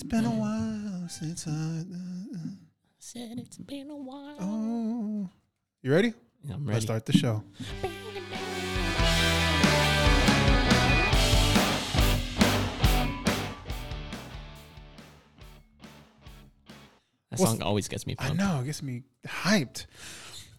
[0.00, 1.50] It's been a while since I.
[1.50, 2.50] Uh, uh.
[3.00, 4.36] Said it's been a while.
[4.38, 5.28] Oh,
[5.82, 6.14] you ready?
[6.44, 6.74] Yeah, I'm ready.
[6.74, 7.42] Let's start the show.
[17.30, 19.86] That What's- song always gets me I know, it gets me hyped.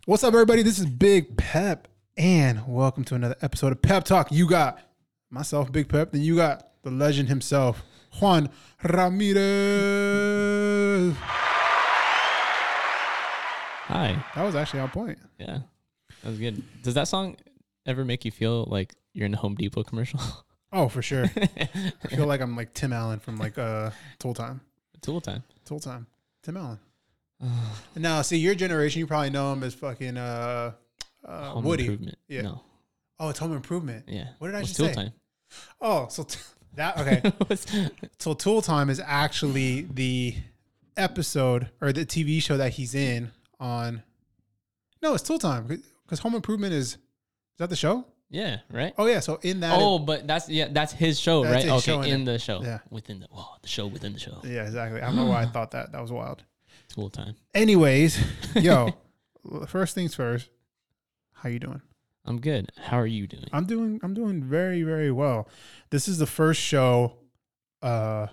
[0.04, 0.64] What's up, everybody?
[0.64, 1.88] This is Big Pep,
[2.18, 4.34] and welcome to another episode of Pep Talk.
[4.34, 4.82] You got
[5.30, 7.82] myself, Big Pep, then you got the legend himself,
[8.20, 8.50] Juan
[8.84, 9.40] Ramirez.
[13.88, 14.24] Hi.
[14.36, 15.20] That was actually on point.
[15.40, 15.60] Yeah.
[16.24, 16.62] That was good.
[16.84, 17.38] Does that song
[17.86, 20.20] ever make you feel like you're in a Home Depot commercial?
[20.72, 21.24] Oh, for sure.
[21.36, 24.62] I feel like I'm like Tim Allen from like uh Tool Time.
[25.02, 25.42] Tool time.
[25.66, 26.06] Tool Time.
[26.44, 26.78] Tim Allen.
[27.96, 30.74] Now, see, your generation, you probably know him as fucking uh,
[31.26, 31.86] uh Home Woody.
[31.86, 32.20] Improvement.
[32.28, 32.42] Yeah.
[32.44, 32.62] No.
[33.20, 34.06] Oh, it's Home Improvement.
[34.08, 34.28] Yeah.
[34.38, 34.94] What did I What's just Tool say?
[34.94, 35.12] time?
[35.82, 36.38] Oh, so t-
[36.76, 37.90] that okay.
[38.20, 40.36] So Tool Time is actually the
[40.98, 44.04] episode or the TV show that he's in on.
[45.02, 45.66] No, it's Tool Time
[46.06, 46.94] because Home Improvement is.
[46.94, 46.98] Is
[47.58, 48.06] that the show?
[48.30, 48.58] yeah.
[48.72, 48.94] Right.
[48.98, 49.20] Oh yeah.
[49.22, 49.76] So in that.
[49.80, 51.74] Oh, but that's yeah, that's his show, That's right?
[51.74, 52.26] his Okay, show in in it.
[52.26, 52.62] the show.
[52.62, 52.80] Yeah.
[52.90, 54.40] Within the oh, the show within the show.
[54.44, 55.02] yeah, exactly.
[55.02, 55.92] I don't know why I thought that.
[55.92, 56.44] That was wild.
[56.90, 57.36] Tool time.
[57.54, 58.20] Anyways,
[58.56, 58.94] yo,
[59.68, 60.50] first things first.
[61.34, 61.82] How you doing?
[62.26, 62.72] I'm good.
[62.78, 63.46] How are you doing?
[63.54, 64.00] I'm doing.
[64.04, 65.48] I'm doing very very well.
[65.90, 67.14] This is the first show.
[67.82, 68.28] Uh,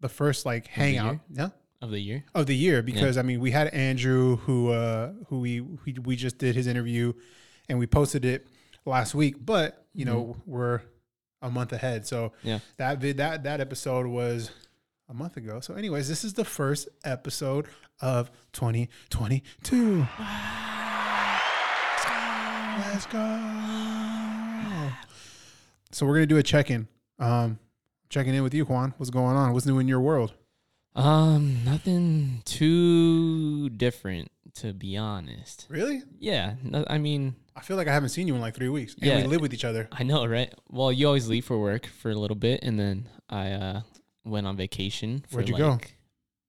[0.00, 1.18] the first like hangout.
[1.30, 1.48] Yeah.
[1.80, 2.24] Of the year?
[2.34, 6.14] of the year because I mean we had Andrew who uh who we we, we
[6.16, 7.12] just did his interview
[7.68, 8.46] and we posted it
[8.84, 10.80] last week but you know we're
[11.40, 12.60] a month ahead so Yeah.
[12.76, 14.52] that vid that that episode was
[15.08, 17.66] a month ago so anyways this is the first episode
[18.00, 20.06] of 2022
[22.78, 23.18] let's go
[25.90, 27.58] so we're gonna do a check-in um
[28.08, 30.34] checking in with you Juan what's going on what's new in your world
[30.94, 35.66] Um, nothing too different to be honest.
[35.70, 38.68] really Yeah, no, I mean, I feel like I haven't seen you in like three
[38.68, 38.92] weeks.
[38.94, 39.16] And Yeah.
[39.22, 39.88] we live with each other.
[39.90, 40.52] I know, right?
[40.68, 43.80] Well, you always leave for work for a little bit, and then I uh,
[44.26, 45.78] went on vacation for Where'd you like go?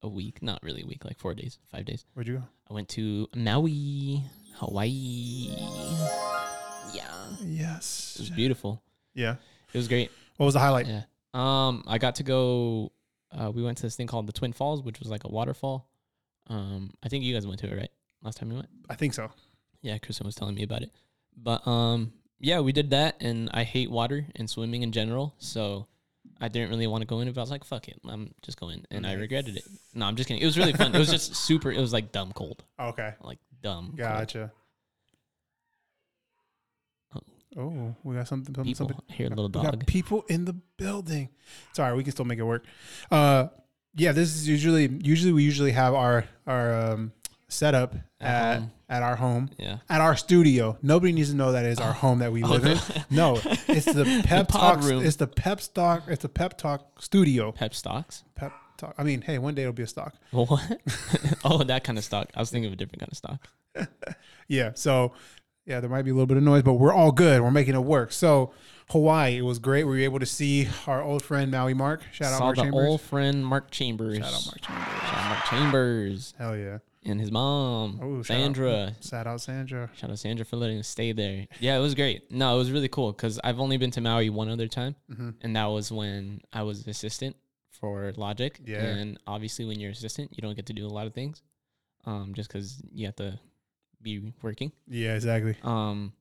[0.02, 0.44] a week.
[0.44, 2.04] Not really a week, like four days, five days.
[2.14, 2.44] Where'd you go?
[2.70, 4.24] I went to Maui,
[4.56, 5.56] Hawaii.
[6.94, 7.04] Yeah,
[7.46, 8.14] Yes.
[8.16, 8.82] it was beautiful.
[9.14, 9.36] Yeah.
[9.74, 10.12] It was great.
[10.38, 10.88] What was the highlight?
[10.88, 11.04] Yeah.
[11.34, 12.92] Um, I got to go.
[13.32, 15.88] Uh, we went to this thing called the Twin Falls, which was like a waterfall.
[16.48, 17.90] Um, I think you guys went to it, right?
[18.22, 18.70] Last time you went.
[18.90, 19.32] I think so.
[19.82, 20.92] Yeah, Kristen was telling me about it.
[21.36, 25.88] But um, yeah, we did that, and I hate water and swimming in general, so
[26.40, 27.32] I didn't really want to go in.
[27.32, 29.64] But I was like, "Fuck it, I'm just going," and I regretted it.
[29.96, 30.44] No, I'm just kidding.
[30.44, 30.94] It was really fun.
[30.94, 31.72] it was just super.
[31.72, 33.14] It was like dumb cold, Okay.
[33.22, 33.94] like dumb.
[33.96, 34.52] Gotcha.
[37.16, 37.20] Oh.
[37.56, 38.54] Oh, we got something.
[38.54, 39.26] something, People, something.
[39.28, 41.30] A little We got people in the building.
[41.74, 42.66] Sorry, we can still make it work.
[43.12, 43.48] Uh,
[43.96, 47.12] yeah, this is usually usually we usually have our our um,
[47.50, 49.52] setup At at at our home.
[49.60, 49.78] Yeah.
[49.88, 52.66] At our studio, nobody needs to know that is our home that we Oh, live
[52.66, 52.80] in.
[53.12, 53.36] No,
[53.68, 54.90] it's the Pep pod Talk.
[54.90, 55.06] room.
[55.06, 56.04] It's the Pep Stock.
[56.08, 57.52] It's the Pep Talk studio.
[57.52, 58.24] Pep stocks.
[58.36, 58.96] Pep Talk.
[58.98, 60.16] I mean, hey, one day it'll be a stock.
[60.32, 60.80] What?
[61.46, 62.30] oh, that kind of stock.
[62.36, 63.48] I was thinking of a different kind of stock.
[64.48, 64.72] Yeah.
[64.76, 65.14] So,
[65.66, 67.42] yeah, there might be a little bit of noise, but we're all good.
[67.42, 68.12] We're making it work.
[68.12, 68.52] So,
[68.90, 69.86] Hawaii, it was great.
[69.86, 72.04] We were able to see our old friend Maui Mark.
[72.12, 72.88] Shout out Saw Mark the Chambers.
[72.90, 74.18] old friend Mark Chambers.
[74.18, 75.02] Shout out Mark Chambers.
[75.02, 76.78] Shout out Mark Chambers Hell yeah.
[77.06, 78.42] and his mom, Oh, shout out.
[78.44, 78.96] Sandra.
[79.02, 79.90] Shout out Sandra.
[79.96, 81.48] Shout out Sandra for letting us stay there.
[81.62, 82.30] Yeah, it was great.
[82.30, 85.30] No, it was really cool because I've only been to Maui one other time, hmm
[85.42, 87.38] and that was when I was assistant
[87.84, 88.58] for Logic.
[88.66, 88.78] Yeah.
[88.80, 91.42] And obviously, when you're assistant, you don't get to do a lot of things,
[92.06, 93.38] um, just because you have to
[94.02, 94.72] be working.
[94.88, 95.58] Yeah, exactly.
[95.64, 96.14] Um,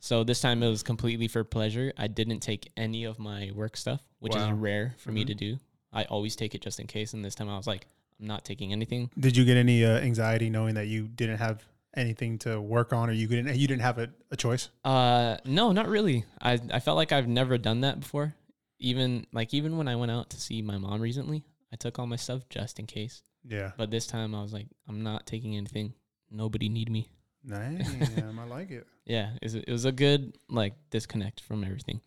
[0.00, 1.92] so this time it was completely for pleasure.
[1.96, 4.44] I didn't take any of my work stuff, which Wow.
[4.46, 5.26] is rare for me Mhm.
[5.28, 5.58] to do.
[5.92, 7.86] I always take it just in case, and this time I was like,
[8.18, 9.08] I'm not taking anything.
[9.18, 11.64] Did you get any uh, anxiety knowing that you didn't have
[11.96, 14.68] anything to work on, or you didn't you didn't have a, a choice?
[14.84, 16.24] Uh, no, not really.
[16.42, 18.34] I I felt like I've never done that before.
[18.78, 22.06] Even like even when I went out to see my mom recently, I took all
[22.06, 23.22] my stuff just in case.
[23.46, 23.72] Yeah.
[23.76, 25.94] But this time I was like, I'm not taking anything.
[26.30, 27.10] Nobody need me.
[27.44, 27.88] Nice.
[28.18, 28.86] I like it.
[29.06, 32.00] Yeah, it was, it was a good like disconnect from everything.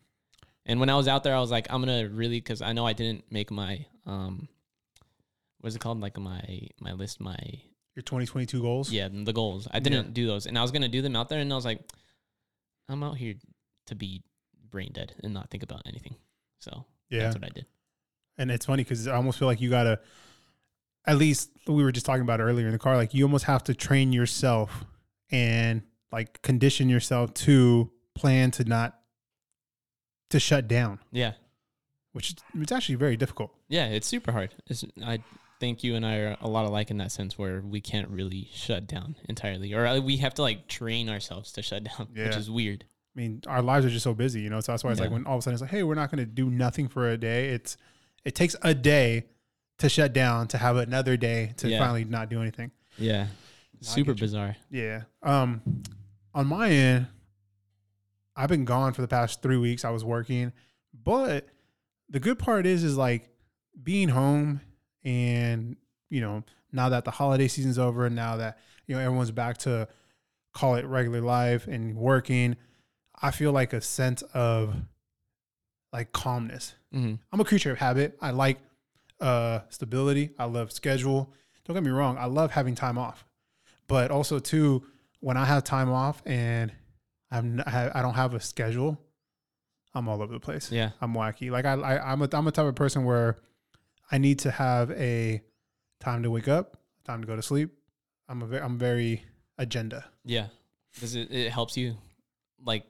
[0.65, 2.87] And when I was out there, I was like, I'm gonna really because I know
[2.87, 4.47] I didn't make my um,
[5.61, 6.01] what's it called?
[6.01, 6.41] Like my
[6.79, 7.37] my list, my
[7.95, 8.91] Your 2022 goals.
[8.91, 9.67] yeah, the goals.
[9.69, 11.65] I didn't do those, and I was gonna do them out there, and I was
[11.65, 11.81] like,
[12.89, 13.35] I'm out here
[13.85, 14.23] to be
[14.71, 16.15] brain dead and not think about anything.
[16.59, 17.23] So Yeah.
[17.23, 17.65] that's what I did.
[18.37, 19.99] And it's funny because I almost feel like you gotta,
[21.05, 22.95] at least we were just talking about earlier in the car.
[22.95, 24.85] Like you almost have to train yourself
[25.31, 25.81] and
[26.11, 28.99] like condition yourself to plan to not
[30.29, 30.99] to shut down.
[31.11, 31.33] Yeah,
[32.11, 33.51] which it's actually very difficult.
[33.69, 34.53] Yeah, it's super hard.
[34.67, 35.19] It's, I
[35.59, 38.49] think you and I are a lot alike in that sense where we can't really
[38.53, 42.35] shut down entirely, or uh, we have to like train ourselves to shut down, which
[42.35, 42.85] is weird.
[43.17, 44.59] I mean, our lives are just so busy, you know.
[44.59, 46.11] So that's why it's like when all of a sudden it's like, hey, we're not
[46.11, 47.49] going to do nothing for a day.
[47.49, 47.75] It's
[48.23, 49.25] it takes a day
[49.79, 51.79] to shut down to have another day to Yeah.
[51.79, 52.71] finally not do anything.
[52.97, 53.27] Yeah,
[53.81, 54.55] super bizarre.
[54.69, 55.03] Yeah.
[55.23, 55.61] Um,
[56.35, 57.07] on my end,
[58.35, 59.83] I've been gone for the past three weeks.
[59.83, 60.51] I was working,
[61.03, 61.47] but
[62.09, 63.29] the good part is, is like
[63.81, 64.61] being home
[65.03, 65.75] and
[66.09, 69.57] you know now that the holiday season's over and now that you know everyone's back
[69.59, 69.87] to
[70.53, 72.55] call it regular life and working,
[73.21, 74.75] I feel like a sense of
[75.93, 76.75] like calmness.
[76.91, 78.17] hmm I'm a creature of habit.
[78.21, 78.59] I like
[79.19, 80.31] uh, stability.
[80.37, 81.33] I love schedule.
[81.65, 82.17] Don't get me wrong.
[82.17, 83.25] I love having time off,
[83.87, 84.83] but also too
[85.19, 86.71] when I have time off and
[87.31, 88.97] I'm I don't have a schedule,
[89.93, 90.71] I'm all over the place.
[90.71, 91.49] Yeah, I'm wacky.
[91.51, 93.37] Like I, I I'm a I'm a type of person where
[94.11, 95.41] I need to have a
[95.99, 97.71] time to wake up, time to go to sleep.
[98.29, 99.23] I'm a very I'm very
[99.57, 100.05] agenda.
[100.23, 100.47] yeah.
[100.99, 101.31] Does it?
[101.31, 101.95] It helps you
[102.63, 102.83] like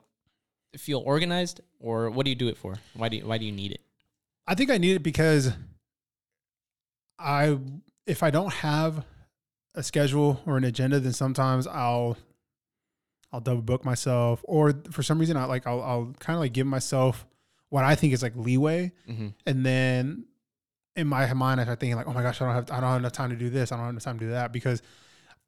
[0.77, 2.75] feel organized, or what do you do it for?
[2.93, 3.81] Why do you Why do you need it?
[4.45, 5.51] I think I need it because
[7.19, 7.57] I
[8.05, 9.03] if I don't have
[9.75, 12.17] a schedule or an agenda, then sometimes I'll
[13.31, 16.53] I'll double book myself, or for some reason I like I'll I'll kind of like
[16.53, 17.25] give myself
[17.69, 19.27] what I think is like leeway, Mm-hmm.
[19.45, 20.25] and then
[20.95, 22.89] in my mind I start thinking like, oh my gosh, I don't have I don't
[22.91, 24.81] have enough time to do this, I don't have enough time to do that because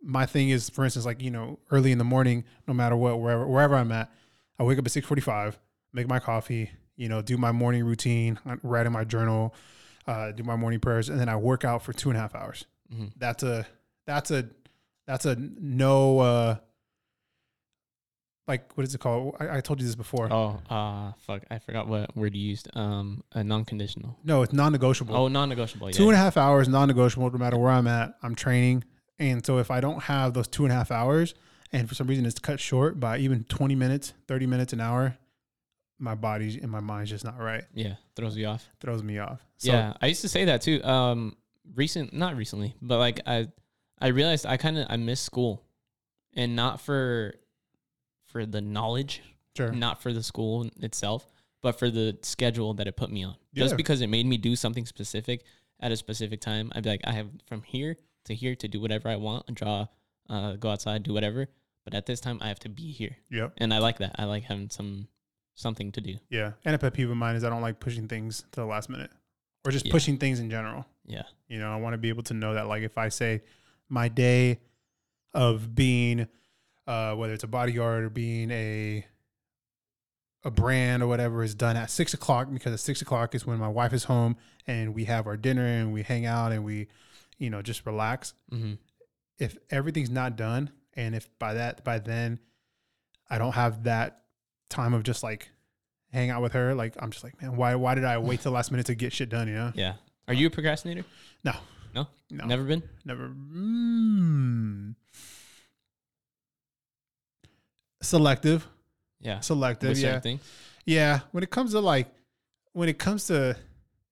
[0.01, 3.19] my thing is, for instance, like you know, early in the morning, no matter what,
[3.19, 4.11] wherever wherever I'm at,
[4.59, 5.57] I wake up at six forty five,
[5.93, 9.55] make my coffee, you know, do my morning routine, write in my journal,
[10.05, 12.35] uh, do my morning prayers, and then I work out for two and a half
[12.35, 12.65] hours.
[12.93, 13.05] Mm-hmm.
[13.17, 13.65] That's a
[14.05, 14.49] that's a
[15.07, 16.55] that's a no uh
[18.49, 19.35] like what is it called?
[19.39, 20.27] I, I told you this before.
[20.33, 21.43] Oh, uh, fuck!
[21.51, 22.67] I forgot what word you used.
[22.75, 24.17] Um, a non-conditional.
[24.23, 25.15] No, it's non-negotiable.
[25.15, 25.89] Oh, non-negotiable.
[25.89, 25.95] Yeah.
[25.95, 27.29] Two and a half hours, non-negotiable.
[27.29, 28.85] No matter where I'm at, I'm training,
[29.19, 31.35] and so if I don't have those two and a half hours,
[31.71, 35.17] and for some reason it's cut short by even 20 minutes, 30 minutes, an hour,
[35.99, 37.63] my body and my mind's just not right.
[37.73, 38.67] yeah, throws you off.
[38.79, 39.45] Throws me off.
[39.57, 40.83] So, yeah, I used to say that too.
[40.83, 41.35] Um,
[41.75, 43.47] recent, not recently, but like I,
[43.99, 45.63] I realized I kind of I miss school,
[46.33, 47.35] and not for,
[48.27, 49.21] for the knowledge,
[49.57, 49.71] sure.
[49.71, 51.27] not for the school itself,
[51.61, 53.35] but for the schedule that it put me on.
[53.53, 53.65] Yeah.
[53.65, 55.43] Just because it made me do something specific
[55.81, 58.79] at a specific time, I'd be like, I have from here to here to do
[58.79, 59.87] whatever I want, draw,
[60.29, 61.47] uh, go outside, do whatever.
[61.89, 63.53] But at this time, I have to be here, Yep.
[63.57, 64.15] and I like that.
[64.19, 65.07] I like having some
[65.55, 66.15] something to do.
[66.29, 66.51] Yeah.
[66.63, 68.89] And a pet peeve of mine is I don't like pushing things to the last
[68.89, 69.09] minute,
[69.65, 69.91] or just Yeah.
[69.91, 70.85] pushing things in general.
[71.05, 73.41] Yeah, You know, I want to be able to know that, like, if I say
[73.89, 74.59] my day
[75.33, 76.27] of being,
[76.85, 79.05] uh, whether it's a bodyguard or being a
[80.45, 83.57] a brand or whatever is done at six o'clock because at six o'clock is when
[83.57, 84.37] my wife is home
[84.67, 86.87] and we have our dinner and we hang out and we,
[87.39, 88.33] you know, just relax.
[88.49, 88.75] hmm
[89.39, 90.69] If everything's not done
[90.99, 92.39] and if by that by then
[93.29, 94.21] I don't have that
[94.69, 95.49] time of just like
[96.11, 98.51] hang out with her, like I'm just like, man, why why did I wait till
[98.51, 99.47] the last minute to get shit done?
[99.47, 99.71] You know?
[99.75, 99.93] yeah.
[100.27, 101.05] Are you a procrastinator?
[101.43, 101.53] No.
[101.95, 102.07] No?
[102.29, 102.45] No.
[102.45, 102.83] Never been.
[103.03, 103.29] Never.
[103.29, 104.93] Mm.
[108.01, 108.67] Selective.
[109.19, 109.39] Yeah.
[109.39, 109.89] Selective.
[109.89, 110.19] With Yeah.
[110.19, 110.41] things.
[110.85, 111.21] Yeah.
[111.31, 112.07] When it comes to like,
[112.73, 113.57] when it comes to,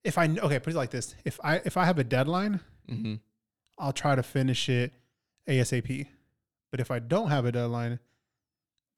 [0.04, 3.16] if I okay, put it like this: if I if I have a deadline, Mm-hmm.
[3.78, 4.94] I'll try to finish it
[5.48, 6.08] ASAP.
[6.72, 8.00] But if I don't have a deadline,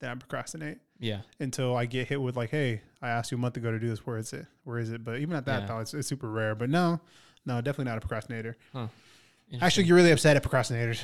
[0.00, 1.20] then I procrastinate Yeah.
[1.38, 3.88] until I get hit with like, hey, I asked you a month ago to do
[3.88, 4.04] this.
[4.06, 4.46] Where is it?
[4.64, 5.04] Where is it?
[5.04, 5.66] But even at that, Yeah.
[5.66, 6.54] though, it's, it's super rare.
[6.54, 7.00] But no,
[7.46, 8.56] no, definitely not a procrastinator.
[8.72, 8.88] Huh.
[9.60, 11.02] Actually, get really upset at procrastinators.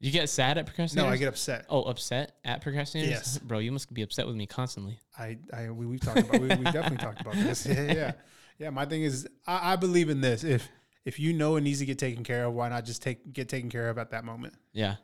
[0.00, 0.96] you get sad at procrastinators.
[0.96, 1.66] No, I get upset.
[1.68, 3.08] Oh, upset at procrastinators?
[3.10, 3.38] Yes.
[3.42, 4.98] Bro, you must be upset with me constantly.
[5.18, 7.66] I, I we, we've talked about we, we definitely talked about this.
[7.66, 8.12] Yeah, yeah,
[8.58, 8.70] yeah.
[8.70, 10.42] My thing is, I, I believe in this.
[10.44, 10.68] If
[11.04, 13.48] if you know it needs to get taken care of, why not just take get
[13.48, 14.54] taken care of at that moment?
[14.72, 14.96] Yeah.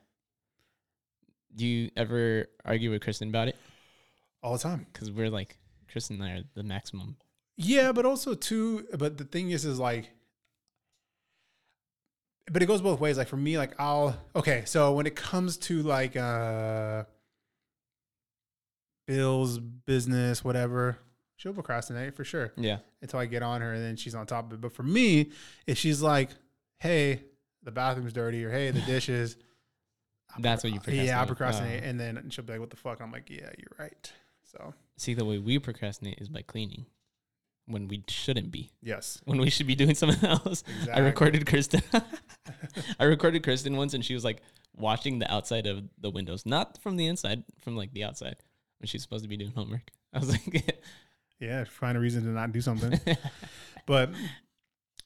[1.54, 3.56] Do you ever argue with Kristen about it?
[4.42, 4.86] All the time.
[4.92, 5.58] Because we're like,
[5.90, 7.16] Kristen and I are the maximum.
[7.56, 8.86] Yeah, but also too.
[8.96, 10.10] But the thing is, is like,
[12.50, 13.18] but it goes both ways.
[13.18, 14.62] Like for me, like I'll okay.
[14.66, 17.04] So when it comes to like uh
[19.06, 20.98] bills, business, whatever,
[21.36, 22.52] she'll procrastinate for sure.
[22.56, 22.78] Yeah.
[23.02, 24.60] until I get on her and then she's on top of it.
[24.60, 25.32] But for me,
[25.66, 26.30] if she's like,
[26.78, 27.22] hey,
[27.62, 29.36] the bathroom's dirty or hey, the dishes.
[30.35, 31.06] I'll That's what you procrastinate.
[31.06, 31.82] Yeah, I procrastinate.
[31.85, 31.88] Oh.
[31.88, 33.00] And then she'll be like, what the fuck?
[33.00, 34.12] I'm like, yeah, you're right.
[34.52, 36.87] So, See, the way we procrastinate is by cleaning
[37.66, 38.70] when we shouldn't be.
[38.82, 39.20] yes.
[39.25, 40.64] When we should be doing something else.
[40.80, 40.92] Exactly.
[40.92, 41.82] I recorded Kristen.
[42.99, 44.40] I recorded Kristen once and she was like
[44.76, 48.37] watching the outside of the windows, not from the inside, from like the outside
[48.78, 49.90] when she's supposed to be doing homework.
[50.14, 50.80] I was like,
[51.40, 52.99] Yeah, find a reason to not do something.
[53.87, 54.11] but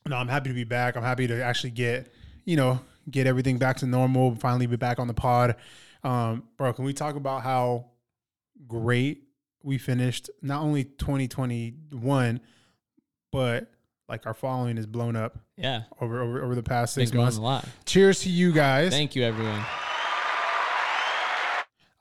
[0.07, 0.97] no, I'm happy to be back.
[0.97, 2.13] I'm happy to actually get,
[2.45, 2.81] you know,
[3.11, 4.35] get everything back to normal.
[4.37, 5.57] Finally, be back on the pod.
[6.05, 7.87] Um, bro, can we talk about how
[8.67, 9.25] great
[9.63, 10.31] we finished?
[10.41, 12.41] Not only 2021,
[13.31, 13.71] but
[14.09, 17.37] like our following is blown up yeah, over over, over the past six months.
[17.37, 17.65] a lot.
[17.87, 18.91] Cheers to you guys.
[18.91, 19.65] Thank you, everyone.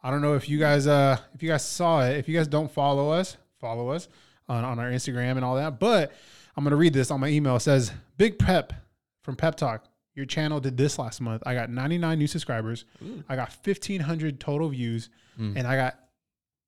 [0.04, 2.18] I don't know if you guys uh if you guys saw it.
[2.18, 4.08] If you guys don't follow us, follow us
[4.50, 5.80] on, on our Instagram and all that.
[5.80, 6.12] But
[6.58, 7.56] I'm gonna read this on my email.
[7.56, 8.74] It says Big Pep
[9.22, 9.86] from Pep Talk.
[10.14, 11.42] Your channel did this last month.
[11.46, 12.86] I got 99 new subscribers.
[13.04, 13.24] Ooh.
[13.30, 15.54] I got 1,500 total views, Mm.
[15.58, 15.98] and I got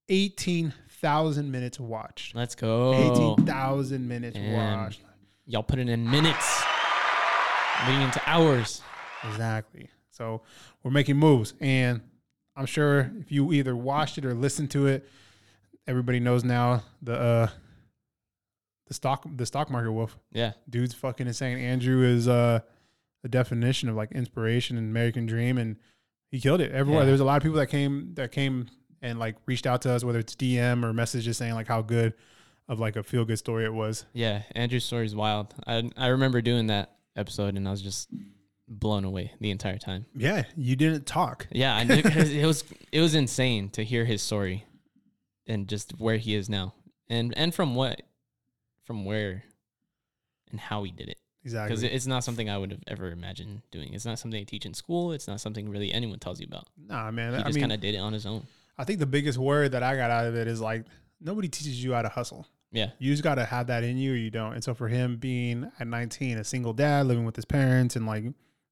[0.10, 2.36] 18,000 minutes watched.
[2.36, 2.94] Let's go.
[2.94, 4.54] 18,000 minutes Damn.
[4.80, 5.02] watched.
[5.46, 6.64] Y'all put it in minutes,
[7.88, 8.82] leading into hours.
[9.28, 9.90] Exactly.
[10.12, 10.42] So
[10.84, 12.02] we're making moves, and
[12.56, 15.08] I'm sure if you either watched it or listened to it,
[15.88, 17.48] everybody knows now the uh,
[18.88, 21.58] the stock the stock market wolf Yeah, dude's fucking insane.
[21.58, 22.60] Andrew is uh,
[23.24, 25.78] the definition of like inspiration and American dream, and
[26.30, 27.02] he killed it everywhere.
[27.04, 27.08] Yeah.
[27.08, 28.68] There's a lot of people that came that came
[29.02, 32.14] and like reached out to us, whether it's DM or messages saying like how good
[32.70, 34.06] of like a feel good story it was.
[34.14, 34.44] yeah.
[34.56, 35.54] Andrew's story is wild.
[35.66, 38.10] I I remember doing that episode, and I was just
[38.68, 40.06] blown away the entire time.
[40.16, 41.48] Yeah, you didn't talk.
[41.52, 44.66] Yeah, I knew, it was it was insane to hear his story,
[45.48, 46.74] and just where he is now,
[47.10, 48.02] and and from what,
[48.86, 49.44] from where,
[50.52, 51.18] and how he did it.
[51.44, 51.76] Exactly.
[51.76, 53.94] Because it's not something I would have ever imagined doing.
[53.94, 55.12] It's not something they teach in school.
[55.12, 56.68] It's not something really anyone tells you about.
[56.88, 57.34] nah, man.
[57.34, 58.48] He I just kind of did it on his own.
[58.78, 60.86] I think the biggest word that I got out of it is like
[61.22, 62.48] nobody teaches you how to hustle.
[62.72, 64.54] Yeah, You just got to have that in you or you don't.
[64.54, 68.08] And so for him being at 19, a single dad living with his parents and
[68.08, 68.24] like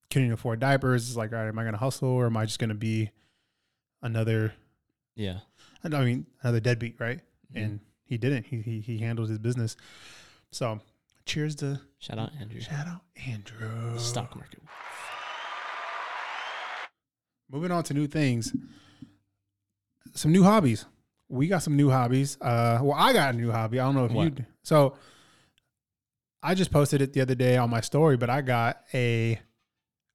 [0.09, 2.45] couldn't afford diapers, it's like, all right, am I going to hustle or am I
[2.45, 3.11] just going to be
[4.01, 4.53] another,
[5.15, 5.39] yeah.
[5.83, 7.19] I mean, another deadbeat, right?
[7.53, 7.63] Mhm.
[7.63, 8.45] And he didn't.
[8.47, 9.77] He, he, he handled his business.
[10.51, 10.79] So
[11.25, 12.59] cheers to shout out Andrew.
[12.59, 13.97] shout out Andrew.
[13.97, 14.59] Stock market.
[17.49, 18.53] Moving on to new things.
[20.13, 20.85] Some new hobbies.
[21.27, 22.37] We got some new hobbies.
[22.41, 23.79] Uh, well, I got a new hobby.
[23.79, 24.45] I don't know if you.
[24.63, 24.95] So,
[26.43, 29.39] I just posted it the other day on my story, but I got a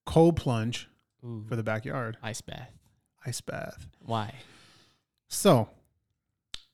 [0.04, 0.88] cold plunge
[1.25, 2.70] Ooh, for the backyard ice bath.
[3.25, 3.86] ice bath.
[4.00, 4.34] Why?
[5.28, 5.68] So,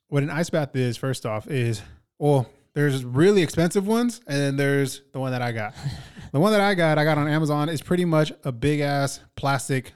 [0.09, 1.83] what an ice bath is, first off, is
[2.19, 5.75] well, there's really expensive ones, and then there's the one that I got.
[6.33, 9.21] the one that I got, I got on Amazon, is pretty much a big ass
[9.37, 9.93] plastic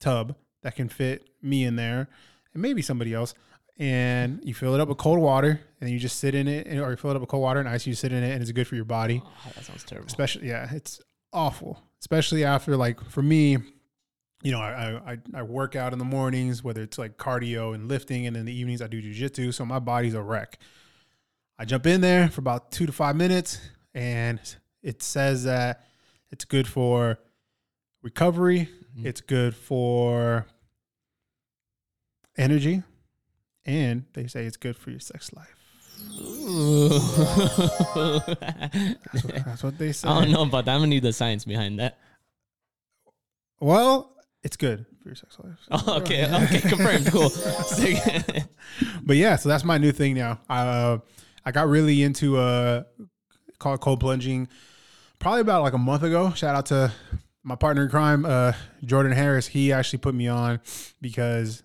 [0.00, 2.08] tub that can fit me in there
[2.52, 3.34] and maybe somebody else.
[3.76, 6.80] And you fill it up with cold water, and you just sit in it, and-
[6.80, 7.86] or you fill it up with cold water and ice.
[7.86, 9.20] You sit in it, and it's good for your body.
[9.24, 10.06] Oh, that sounds terrible.
[10.06, 11.00] Especially, yeah, it's
[11.32, 11.82] awful.
[12.00, 13.58] Especially after like for me,
[14.42, 17.88] you know, I I, I work out in the mornings, whether it's like cardio and
[17.88, 20.58] lifting, and in the evenings I do jujitsu, so my body's a wreck.
[21.58, 23.60] I jump in there for about two to five minutes,
[23.94, 24.40] and
[24.82, 25.86] it says that
[26.30, 27.18] it's good for
[28.02, 28.68] recovery.
[28.98, 29.06] Mhm.
[29.06, 30.46] It's good for
[32.36, 32.82] energy,
[33.64, 35.54] and they say it's good for your sex life.
[39.12, 40.08] That's what, that's what they say.
[40.08, 40.72] I don't know about that.
[40.74, 41.98] I'm gonna need the science behind that.
[43.60, 44.10] Well,
[44.42, 45.56] it's good for your sex life.
[45.70, 47.06] Oh, okay, okay, confirmed.
[47.06, 47.30] Cool.
[49.06, 50.40] But yeah, so that's my new thing now.
[50.48, 50.98] Uh,
[51.44, 52.84] I got really into uh,
[53.58, 54.48] called cold plunging
[55.18, 56.32] probably about like a month ago.
[56.32, 56.92] Shout out to
[57.42, 58.52] my partner in crime, uh,
[58.84, 59.46] Jordan Harris.
[59.46, 60.60] He actually put me on
[61.00, 61.62] because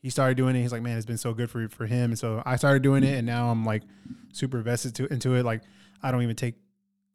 [0.00, 0.62] he started doing it.
[0.62, 2.10] He's like, man, it's been so good for for him.
[2.10, 3.82] And so I started doing it, and now I'm like
[4.32, 5.44] super invested to into it.
[5.44, 5.62] Like
[6.02, 6.56] I don't even take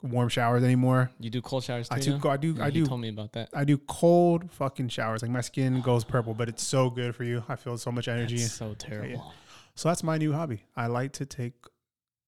[0.02, 1.12] warm showers anymore.
[1.20, 2.20] you do cold showers too?
[2.24, 2.30] I?
[2.30, 2.54] I do.
[2.54, 2.86] Yeah, I do.
[2.86, 3.50] told me about that.
[3.54, 5.22] I do cold fucking showers.
[5.22, 7.44] Like my skin goes purple, but it's so good for you.
[7.50, 8.38] I feel so much energy.
[8.38, 9.34] That's so terrible.
[9.76, 10.64] So that's my new hobby.
[10.76, 11.54] I like to take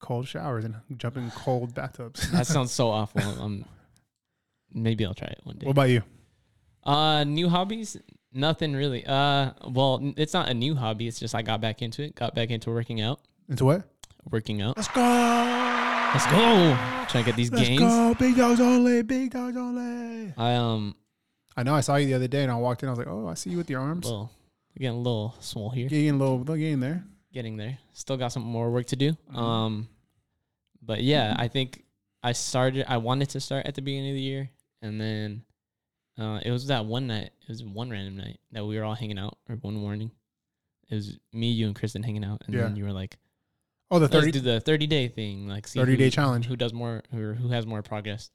[0.01, 2.29] cold showers and jump in cold bathtubs.
[2.31, 3.21] That sounds so awful.
[3.21, 3.65] Um,
[4.73, 5.65] maybe I'll try it one day.
[5.67, 6.01] what about you?
[6.83, 7.97] Uh, new hobbies?
[8.33, 9.05] Nothing really.
[9.05, 11.07] Uh, well, n- it's not a new hobby.
[11.07, 12.15] It's just I got back into it.
[12.15, 13.19] Got back into working out.
[13.49, 13.83] Into what?
[14.29, 14.77] Working out.
[14.77, 15.01] Let's go.
[16.13, 16.77] Let's go.
[17.09, 17.59] Trying to get these games.
[17.61, 17.79] Let's gains.
[17.81, 18.13] go.
[18.17, 19.01] Big dogs only.
[19.03, 20.33] Big dogs only.
[20.37, 20.95] I um,
[21.55, 21.75] I know.
[21.75, 22.89] I saw you the other day, and I walked in.
[22.89, 24.05] I was like, "Oh, I see you with your arms.
[24.05, 24.31] well,
[24.77, 25.89] getting a little swole here.
[25.89, 27.77] Getting a little, little getting there." Getting there.
[27.93, 29.13] Still got some more work to do.
[29.31, 29.37] Mhm.
[29.37, 29.89] Um,
[30.81, 31.83] but yeah, I think
[32.23, 32.85] I started.
[32.91, 34.49] I wanted to start at the beginning of the year,
[34.81, 35.43] and then
[36.17, 37.31] uh, it was that one night.
[37.41, 40.11] It was one random night that we were all hanging out, or one morning.
[40.89, 43.17] It was me, you, and Kristen hanging out, and then you were like,
[43.89, 44.31] Oh, the "Let's thirty.
[44.31, 46.45] do the thirty day thing, like see 30 who- day challenge.
[46.47, 48.29] Who does more, or who has more progress?"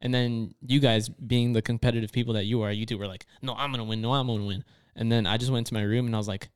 [0.00, 3.26] And then you guys, being the competitive people that you are, you two were like,
[3.42, 4.00] "No, I'm gonna win.
[4.00, 4.64] No, I'm gonna win."
[4.96, 6.48] And then I just went to my room and I was like,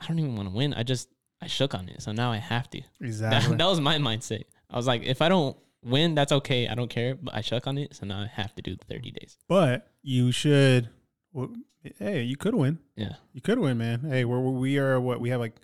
[0.00, 0.74] "I don't even want to win.
[0.74, 1.08] I just
[1.42, 2.80] I shook on it, so now I have to.
[2.80, 3.56] That, Exactly.
[3.56, 4.44] that was my mindset.
[4.70, 6.68] I was like, if I don't win, that's okay.
[6.68, 7.14] I don't care.
[7.14, 9.38] But I shook on it, so now I have to do the 30 days.
[9.48, 10.88] but you should.
[11.32, 11.50] Well,
[11.98, 12.78] hey, you could win.
[12.96, 14.00] Yeah, You could win, man.
[14.00, 15.54] Hey, we're we are what we have like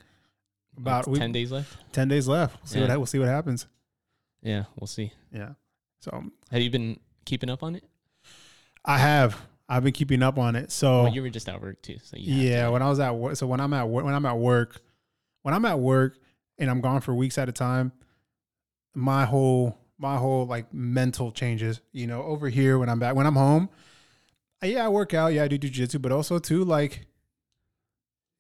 [0.79, 1.77] about we, 10 days left.
[1.93, 2.57] ten days left.
[2.61, 2.89] We'll see Yeah.
[2.89, 3.67] what we'll see what happens.
[4.43, 5.13] Yeah, we'll see.
[5.33, 5.51] Yeah.
[6.01, 7.85] So um, Have you been keeping up on it?
[8.85, 10.71] I have I've been keeping up on it.
[10.71, 13.01] So Well, you were just at work too, so have to, yeah, when I was
[13.01, 14.81] at work, so when I'm at work, when I'm at work,
[15.47, 16.19] when I'm at work
[16.59, 17.93] and I'm gone for weeks at a time,
[18.97, 21.81] my whole my whole like mental changes.
[21.93, 23.69] You know, over here when I'm back, when I'm home,
[24.61, 27.07] I, yeah, I work out, yeah, I do jujitsu, but also too like.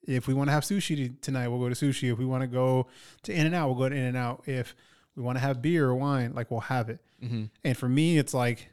[0.08, 2.12] If we want to have sushi tonight, we'll go to sushi.
[2.12, 2.88] If we want to go
[3.22, 4.42] to In and Out, we'll go to In and Out.
[4.46, 4.74] If
[5.14, 6.98] we want to have beer or wine, like we'll have it.
[7.22, 7.50] Mhm.
[7.62, 8.68] And for me, it's like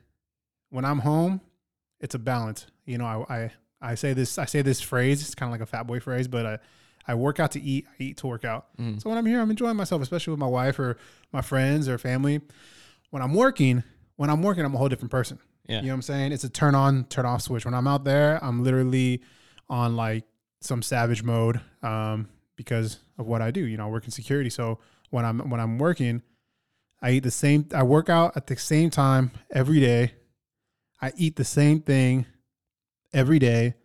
[0.71, 1.41] when I'm home,
[1.99, 2.65] it's a balance.
[2.85, 5.21] You know, I I, I say this I say this phrase.
[5.21, 6.59] It's kind of like a fat boy phrase, but I
[7.07, 7.85] I work out to eat.
[7.99, 8.67] I eat to work out.
[8.77, 9.01] Mhm.
[9.01, 10.97] So when I'm here, I'm enjoying myself, especially with my wife or
[11.31, 12.41] my friends or family.
[13.09, 13.83] When I'm working,
[14.15, 15.39] when I'm working, I'm a whole different person.
[15.67, 15.77] Yeah.
[15.77, 16.31] You know what I'm saying?
[16.31, 17.65] It's a turn on, turn off switch.
[17.65, 19.21] When I'm out there, I'm literally
[19.69, 20.25] on like
[20.61, 23.61] some savage mode um, because of what I do.
[23.65, 24.49] You know, I work in security.
[24.49, 24.79] So
[25.09, 26.21] when I'm when I'm working,
[27.01, 27.67] I eat the same.
[27.73, 30.13] I work out at the same time every day.
[31.01, 32.25] I eat the same thing
[33.13, 33.75] every day.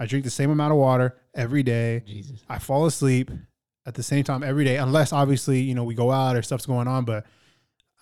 [0.00, 2.02] I drink the same amount of water every day.
[2.06, 2.42] Jesus.
[2.48, 3.30] I fall asleep
[3.86, 6.66] at the same time every day, unless obviously you know we go out or stuff's
[6.66, 7.04] going on.
[7.04, 7.26] But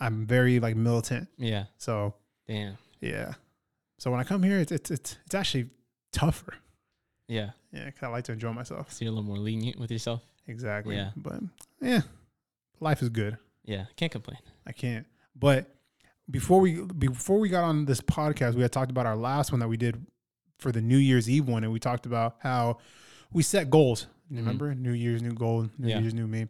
[0.00, 1.28] I'm very like militant.
[1.36, 1.64] Yeah.
[1.76, 2.14] So
[2.46, 2.78] Damn.
[3.00, 3.34] yeah.
[3.98, 5.70] So when I come here, it's it's it's, it's actually
[6.12, 6.54] tougher.
[7.26, 7.50] Yeah.
[7.72, 8.92] Yeah, because I like to enjoy myself.
[8.92, 10.22] So you're a little more lenient with yourself.
[10.46, 10.96] Exactly.
[10.96, 11.10] Yeah.
[11.16, 11.40] But
[11.82, 12.02] yeah,
[12.80, 13.36] life is good.
[13.64, 13.84] Yeah.
[13.96, 14.38] Can't complain.
[14.66, 15.04] I can't.
[15.36, 15.66] But
[16.30, 19.60] before we before we got on this podcast, we had talked about our last one
[19.60, 20.06] that we did
[20.58, 22.78] for the New Year's Eve one, and we talked about how
[23.32, 24.06] we set goals.
[24.30, 24.36] Mhm.
[24.38, 26.00] Remember, New Year's, new goal, New Yeah.
[26.00, 26.48] Year's, new me.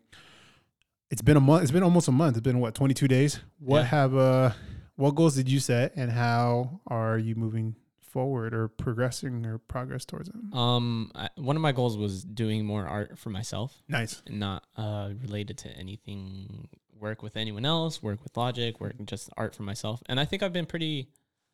[1.11, 1.63] It's been a month.
[1.63, 2.37] It's been almost a month.
[2.37, 3.41] It's been what twenty two days.
[3.59, 3.85] What Yeah.
[3.85, 4.53] have uh,
[4.97, 10.05] what goals did you set, and how are you moving forward or progressing or progress
[10.05, 10.53] towards them?
[10.53, 14.23] Um, I, one of my goals was doing more art for myself, Nice.
[14.29, 16.69] not uh related to anything.
[16.99, 18.03] Work with anyone else.
[18.03, 18.79] Work with Logic.
[18.81, 20.03] Work just art for myself.
[20.07, 21.09] And I think I've been pretty.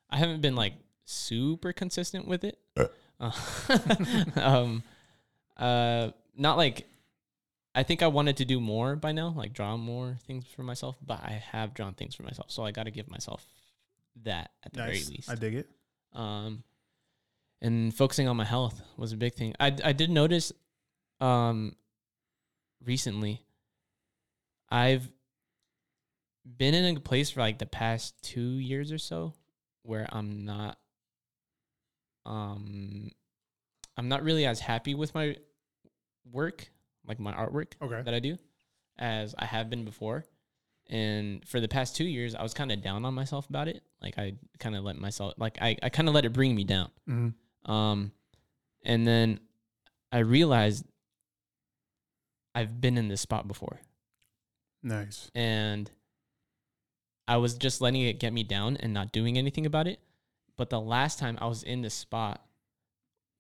[0.09, 0.73] I haven't been like
[1.05, 2.59] super consistent with it.
[3.21, 3.31] Uh,
[4.37, 4.83] um,
[5.57, 6.87] uh, not like.
[7.77, 10.97] I think I wanted to do more by now, like draw more things for myself.
[11.05, 13.45] But I have drawn things for myself, so I got to give myself
[14.23, 15.05] that at the Nice.
[15.07, 15.31] very least.
[15.31, 15.69] I dig it.
[16.13, 16.63] um,
[17.61, 19.55] and focusing on my health was a big thing.
[19.59, 20.53] I I did notice,
[21.21, 21.75] um,
[22.85, 23.41] recently.
[24.71, 25.09] I've
[26.45, 29.35] been in a place for like the past two years or so
[29.83, 30.79] where I'm not,
[32.27, 33.11] um,
[33.97, 35.37] I'm not really as happy with my
[36.31, 36.69] work,
[37.07, 38.03] like my artwork Okay.
[38.03, 38.37] that I do,
[38.99, 40.25] as I have been before.
[40.91, 43.83] And for the past two years, I was kind of down on myself about it.
[44.03, 46.65] Like I kind of let myself, like I, I kind of let it bring me
[46.65, 46.91] down.
[47.07, 47.29] hmm
[47.65, 48.13] Um,
[48.85, 49.41] and then
[50.13, 50.85] I realized
[52.55, 53.81] I've been in this spot before,
[54.83, 55.31] Nice.
[55.35, 55.91] and
[57.27, 59.99] I was just letting it get me down and not doing anything about it.
[60.57, 62.45] But the last time I was in this spot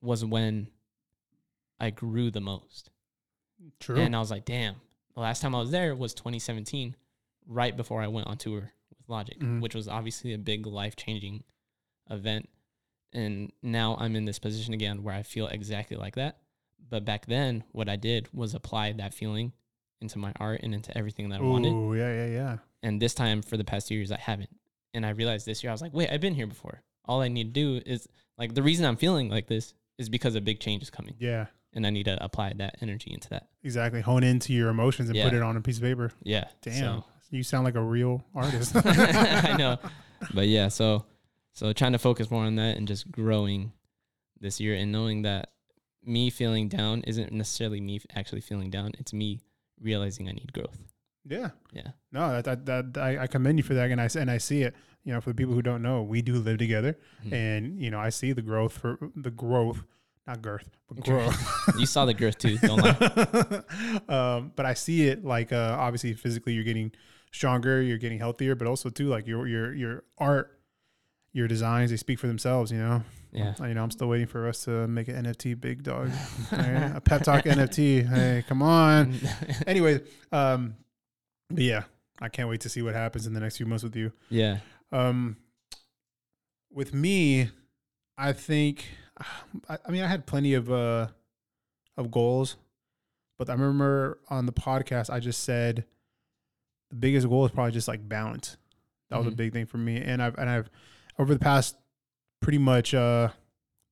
[0.00, 0.68] was when
[1.78, 2.90] I grew the most.
[3.80, 3.96] True.
[3.96, 4.76] And I was like, damn,
[5.14, 6.96] the last time I was there was 2017,
[7.46, 9.60] right before I went on tour with Logic, Mhm.
[9.60, 11.44] which was obviously a big life changing
[12.10, 12.48] event.
[13.12, 16.38] And now I'm in this position again where I feel exactly like that.
[16.88, 19.52] But back then, what I did was apply that feeling
[20.00, 21.72] into my art and into everything that I wanted.
[21.72, 22.58] Ooh, yeah, yeah, yeah.
[22.82, 24.50] And this time, for the past two years, I haven't.
[24.92, 26.82] And I realized this year, I was like, wait, I've been here before.
[27.06, 30.34] All I need to do is like the reason I'm feeling like this is because
[30.34, 31.14] a big change is coming.
[31.18, 33.48] Yeah, And I need to apply that energy into that.
[33.62, 34.00] exactly.
[34.00, 36.12] Hone into your emotions and put it on a piece of paper.
[36.22, 36.44] Yeah.
[36.62, 38.74] Damn, so- you sound like a real artist.
[38.84, 39.78] I know.
[40.32, 41.04] But yeah, so
[41.52, 43.72] so trying to focus more on that and just growing
[44.40, 45.50] this year and knowing that
[46.02, 48.92] me feeling down isn't necessarily me actually feeling down.
[48.98, 49.40] It's me
[49.80, 50.78] realizing I need growth.
[51.26, 51.50] Yeah.
[51.72, 51.88] Yeah.
[52.12, 54.62] No, that, that, that I, I commend you for that, and I and I see
[54.62, 54.74] it.
[55.04, 57.32] You know, for the people who don't know, we do live together, Mhm.
[57.32, 59.82] and you know, I see the growth for the growth,
[60.26, 61.36] not girth, but growth.
[61.78, 63.62] you saw the growth too, don't lie.
[64.08, 66.92] um, but I see it like uh, obviously physically, you're getting
[67.32, 70.58] stronger, you're getting healthier, but also too like your your your art,
[71.32, 72.70] your designs, they speak for themselves.
[72.72, 73.02] You know.
[73.32, 73.52] Yeah.
[73.66, 76.08] You know, I'm still waiting for us to make an NFT big dog,
[76.52, 76.92] Right?
[76.94, 78.08] a pep talk NFT.
[78.08, 79.16] Hey, come on.
[79.66, 80.76] Anyway, um,
[81.50, 81.84] but yeah,
[82.20, 84.12] I can't wait to see what happens in the next few months with you.
[84.30, 84.58] yeah.
[84.92, 85.36] Um,
[86.70, 87.50] with me,
[88.18, 88.86] I think,
[89.68, 91.08] I, I mean, I had plenty of uh
[91.96, 92.56] of goals
[93.38, 95.84] But I remember on the podcast, I just said
[96.90, 98.56] the biggest goal is probably just like balance.
[99.10, 99.36] That was a Mhm.
[99.36, 99.98] big thing for me.
[100.00, 100.70] And I've, and I've,
[101.18, 101.76] over the past
[102.40, 103.28] pretty much uh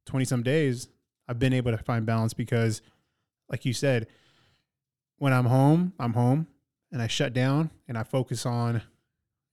[0.06, 0.88] 20 some days,
[1.28, 2.82] I've been able to find balance because,
[3.48, 4.06] like you said,
[5.18, 6.46] when I'm home, I'm home
[6.92, 8.83] and I shut down and I focus on,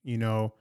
[0.03, 0.53] you know,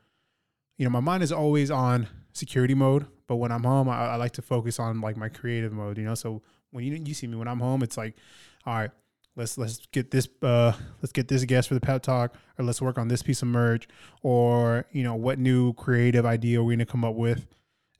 [0.76, 4.16] you know, my mind is always on security mode, but when I'm home, I, I
[4.16, 6.14] like to focus on like my creative mode, you know.
[6.14, 8.16] So when you you see me when I'm home, it's like,
[8.64, 8.90] all right,
[9.34, 12.80] let's let's get this uh let's get this guest for the pep talk, or let's
[12.80, 13.88] work on this piece of merch,
[14.22, 17.46] or you know, what new creative idea we're gonna come up with,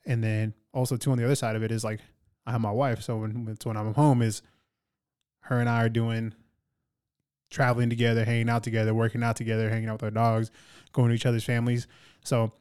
[0.05, 1.99] and then also too on the other side of it is like
[2.45, 4.41] I have my wife, so when it's when I'm home is
[5.41, 6.33] her and I are doing
[7.49, 10.51] traveling together, hanging out together, working out together, hanging out with our dogs,
[10.93, 11.87] going to each other's families.
[12.23, 12.51] So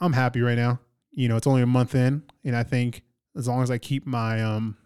[0.00, 0.80] I'm happy right now.
[1.12, 3.02] You know, it's only a month in, and I think
[3.36, 4.76] as long as I keep my um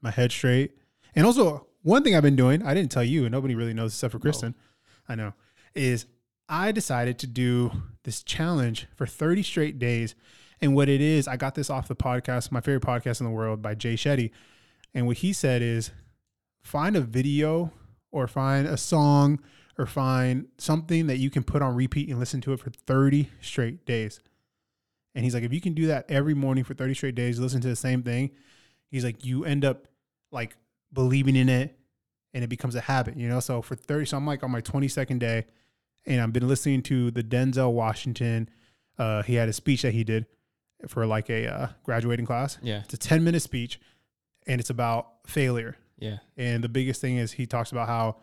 [0.00, 0.72] my head straight,
[1.14, 3.94] and also one thing I've been doing, I didn't tell you, and nobody really knows
[3.94, 4.54] except for Kristen.
[5.08, 5.32] I know,
[5.74, 6.06] is
[6.48, 7.70] I decided to do
[8.04, 10.14] this challenge for 30 straight days.
[10.60, 13.32] And what it is, I got this off the podcast, my favorite podcast in the
[13.32, 14.30] world by Jay Shetty.
[14.94, 15.90] And what he said is
[16.62, 17.72] find a video
[18.10, 19.40] or find a song
[19.78, 23.30] or find something that you can put on repeat and listen to it for 30
[23.40, 24.20] straight days.
[25.14, 27.60] And he's like, if you can do that every morning for 30 straight days, listen
[27.60, 28.30] to the same thing,
[28.90, 29.88] he's like, you end up
[30.30, 30.56] like
[30.92, 31.78] believing in it
[32.34, 33.40] and it becomes a habit, you know?
[33.40, 35.46] So for 30, so I'm like on my 22nd day
[36.06, 38.48] and I've been listening to the Denzel Washington.
[38.98, 40.26] Uh, he had a speech that he did
[40.86, 42.58] for like a uh, graduating class.
[42.62, 42.82] Yeah.
[42.84, 43.80] It's a 10 minute speech
[44.46, 45.76] and it's about failure.
[45.98, 46.18] Yeah.
[46.36, 48.16] And the biggest thing is he talks about how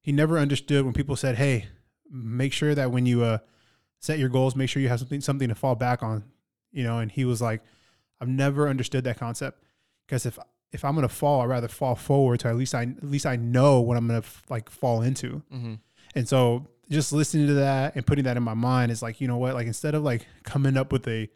[0.00, 1.66] he never understood when people said, "Hey,
[2.10, 3.38] make sure that when you uh,
[3.98, 6.24] set your goals, make sure you have something something to fall back on."
[6.72, 7.62] You know, and he was like,
[8.20, 9.62] "I've never understood that concept
[10.06, 10.38] because if
[10.72, 13.36] if I'm gonna fall, I'd rather fall forward to at least I at least I
[13.36, 15.74] know what I'm gonna f- like fall into." Mm-hmm.
[16.14, 19.28] And so just listening to that and putting that in my mind is like, you
[19.28, 19.54] know what?
[19.54, 21.30] Like instead of like coming up with a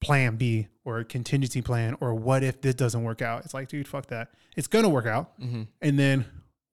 [0.00, 3.68] plan B or a contingency plan or what if this doesn't work out, it's like,
[3.68, 4.30] dude, fuck that.
[4.56, 5.40] It's gonna work out.
[5.40, 5.62] Mm-hmm.
[5.80, 6.24] And then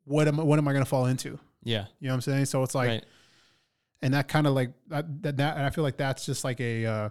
[0.05, 1.39] what am I, what am I gonna fall into?
[1.63, 1.85] Yeah.
[1.99, 2.45] You know what I'm saying?
[2.45, 3.05] So it's like, right.
[4.01, 6.59] and that kind of like that, that, that, and I feel like that's just like
[6.59, 7.09] a, uh,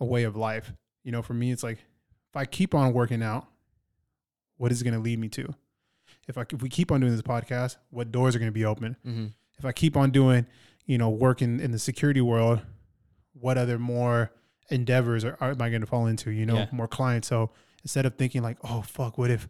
[0.00, 0.72] a way of life.
[1.04, 3.46] You know, for me, it's like if I keep on working out,
[4.58, 5.54] what is it to lead me to?
[6.26, 8.96] If I if we keep on doing this podcast, what doors are to be open?
[9.06, 9.26] Mm-hmm.
[9.58, 10.46] If I keep on doing,
[10.86, 12.60] you know, working in the security world,
[13.32, 14.30] what other more
[14.70, 16.30] endeavors are, are am I going to fall into?
[16.30, 16.66] You know, Yeah.
[16.72, 17.28] more clients.
[17.28, 17.50] So
[17.82, 19.48] instead of thinking like, oh fuck, what if,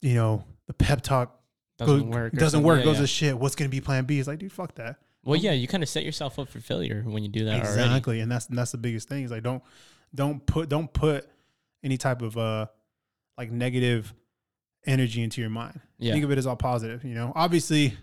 [0.00, 1.40] you know, the pep talk
[1.78, 2.32] Doesn't work.
[2.32, 3.00] doesn't work, Yeah, goes yeah.
[3.02, 3.38] to shit.
[3.38, 4.18] What's going to be plan B?
[4.18, 4.96] It's like, dude, fuck that.
[5.24, 7.68] Well, yeah, you kind of set yourself up for failure when you do that already.
[7.68, 9.62] exactly and that's and that's the biggest thing is like don't
[10.14, 11.28] don't put don't put
[11.84, 12.66] any type of uh
[13.36, 14.14] like negative
[14.86, 16.12] energy into your mind Yeah.
[16.12, 17.94] think of it as all positive you know obviously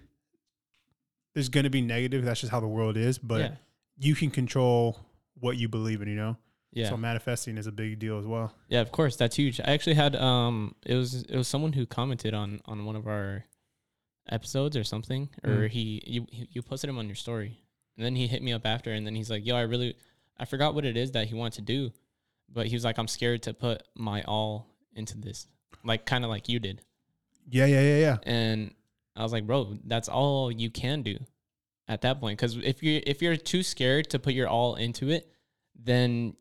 [1.33, 3.51] there's going to be negative that's just how the world is but yeah.
[3.97, 4.99] you can control
[5.39, 6.37] what you believe in you know
[6.71, 6.89] Yeah.
[6.89, 9.59] so manifesting is a big deal as well Yeah, of course, that's huge.
[9.59, 13.05] I actually had um it was it was someone who commented on on one of
[13.07, 13.45] our
[14.29, 15.69] episodes or something or Mm.
[15.69, 17.61] he you you posted him on your story.
[17.97, 19.95] And then he hit me up after and then he's like, "Yo, I really
[20.37, 21.91] I forgot what it is that he wanted to do."
[22.51, 25.47] But he was like, "I'm scared to put my all into this."
[25.83, 26.81] Like kind of like you did.
[27.49, 28.73] yeah yeah yeah yeah And
[29.15, 31.17] I was like, "Bro, that's all you can do."
[31.87, 35.09] At that point cuz if you if you're too scared to put your all into
[35.09, 35.31] it,
[35.75, 36.35] then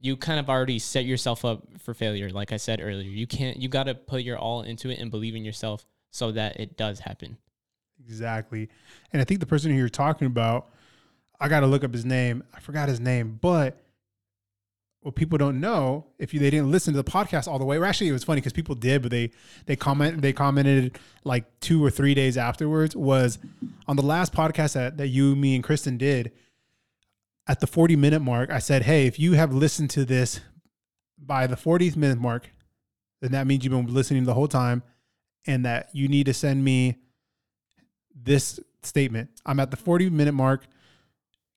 [0.00, 3.56] you kind of already set yourself up for failure like i said earlier you can't
[3.56, 6.76] you got to put your all into it and believe in yourself so that it
[6.76, 7.36] does happen
[8.06, 8.68] Exactly.
[9.12, 10.70] And I think the person who you're talking about,
[11.40, 12.44] I got to look up his name.
[12.54, 13.80] I forgot his name, but
[15.02, 17.76] what people don't know, if you, they didn't listen to the podcast all the way,
[17.76, 19.30] or actually it was funny because people did, but they
[19.66, 23.38] they comment they commented like two or three days afterwards was
[23.86, 26.32] on the last podcast that that you, me, and Kristen did.
[27.46, 30.40] At the 40 minute mark, I said, "Hey, if you have listened to this
[31.16, 32.50] by the 40th minute mark,
[33.20, 34.82] then that means you've been listening the whole time,
[35.46, 36.96] and that you need to send me."
[38.20, 39.30] this statement.
[39.46, 40.66] I'm at the 40 minute mark.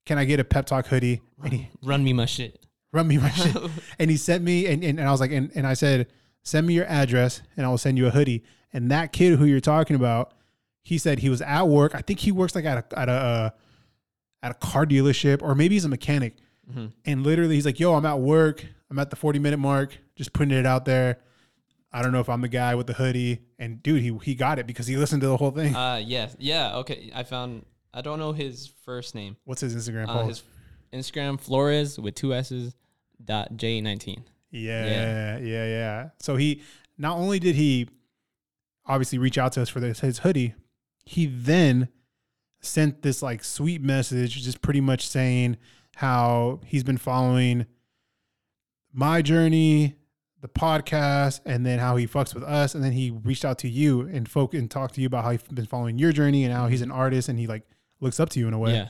[0.06, 1.22] Can I get a pep talk hoodie?
[1.50, 2.61] He run me my shit
[2.94, 3.56] run me my shit.
[4.00, 6.08] And he sent me and, and, and I was like, and, and I said,
[6.44, 8.44] send me your address and I will send you a hoodie.
[8.74, 10.34] And that kid who you're talking about,
[10.84, 11.94] he said he was at work.
[11.96, 13.50] I think he works like at a at a uh,
[14.44, 16.36] at a car dealership or maybe he's a mechanic.
[16.72, 16.94] Mhm.
[17.06, 18.66] And literally he's like, yo, I'm at work.
[18.90, 21.20] I'm at the 40 minute mark, just putting it out there.
[21.94, 23.40] I don't know if I'm the guy with the hoodie.
[23.60, 25.76] And dude, he he got it because he listened to the whole thing.
[25.76, 30.08] uh yes yeah okay i found i don't know his first name What's his Instagram
[30.08, 30.42] uh, his
[30.94, 32.76] instagram flores with two s's
[33.24, 36.62] dot j19 Yeah, yeah, yeah, So he
[36.98, 37.88] not only did he
[38.86, 40.54] obviously reach out to us for this his hoodie,
[41.06, 41.88] he then
[42.62, 45.58] sent this like sweet message, just pretty much saying
[45.96, 47.66] how he's been following
[48.94, 49.96] my journey,
[50.42, 53.70] the podcast, and then how he fucks with us, and then he reached out to
[53.70, 56.54] you and folk and talked to you about how he's been following your journey and
[56.54, 57.64] how he's an artist and he like
[58.00, 58.74] looks up to you in a way.
[58.74, 58.88] Yeah.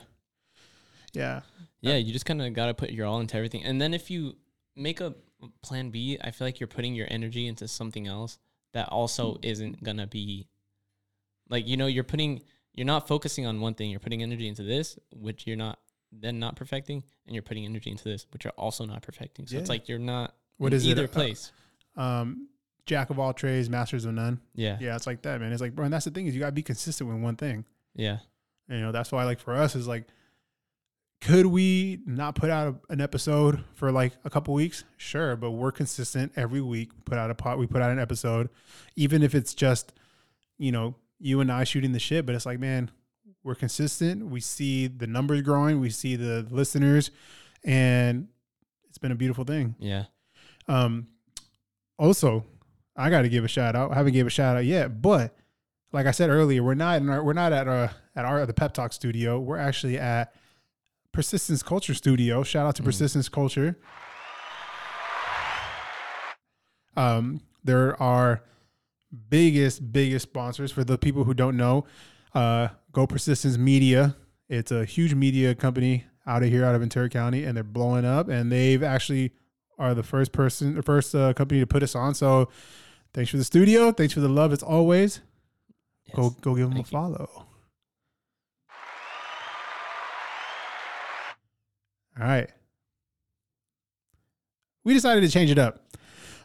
[1.12, 1.40] Yeah.
[1.82, 3.62] Yeah, you just kind of got to put your all into everything.
[3.64, 4.36] And then if you
[4.76, 5.14] make a
[5.62, 8.38] plan B, I feel like you're putting your energy into something else
[8.72, 10.46] that also isn't going to be
[11.50, 12.42] like, you know, you're putting,
[12.72, 13.90] you're not focusing on one thing.
[13.90, 15.78] You're putting energy into this, which you're not
[16.14, 19.46] then not perfecting, and you're putting energy into this, which you're also not perfecting.
[19.46, 20.90] So it's like you're not What in is it?
[20.90, 21.52] either Uh, place.
[21.96, 22.48] Um,
[22.86, 24.40] jack of all trades, masters of none.
[24.54, 24.76] Yeah.
[24.80, 25.52] Yeah, it's like that, man.
[25.52, 27.64] It's like, bro, and that's the thing is you gotta be consistent with one thing.
[27.94, 28.18] Yeah.
[28.68, 30.04] You know, that's why like for us is like,
[31.22, 34.82] could we not put out a, an episode for like a couple weeks?
[34.96, 36.90] Sure, but we're consistent every week.
[37.04, 37.58] Put out a pot.
[37.58, 38.50] We put out an episode,
[38.96, 39.92] even if it's just,
[40.58, 42.26] you know, you and I shooting the shit.
[42.26, 42.90] But it's like, man,
[43.44, 44.26] we're consistent.
[44.26, 45.78] We see the numbers growing.
[45.78, 47.12] We see the listeners,
[47.64, 48.26] and
[48.88, 49.76] it's been a beautiful thing.
[49.78, 50.06] Yeah.
[50.66, 51.06] Um,
[52.00, 52.44] also,
[52.96, 53.92] I got to give a shout out.
[53.92, 55.36] I haven't gave a shout out yet, but
[55.92, 58.54] like I said earlier, we're not in our, we're not at our at our the
[58.54, 59.38] Pep Talk studio.
[59.38, 60.34] We're actually at
[61.12, 62.42] Persistence Culture Studio.
[62.42, 62.86] Shout out to Mm.
[62.86, 63.76] Persistence Culture.
[66.96, 68.42] Um, there are
[69.28, 71.84] biggest biggest sponsors for the people who don't know.
[72.34, 74.16] Uh, Go Persistence Media.
[74.48, 78.04] It's a huge media company out of here, out of Ventura County, and they're blowing
[78.04, 78.28] up.
[78.28, 79.32] And they've actually
[79.78, 82.14] are the first person, the first uh, company to put us on.
[82.14, 82.48] So
[83.14, 83.92] thanks for the studio.
[83.92, 85.20] Thanks for the love as always.
[86.14, 86.34] Go Yes.
[86.40, 86.84] go give them a you.
[86.84, 87.46] follow.
[92.18, 92.50] All right.
[94.84, 95.84] We decided to change it up.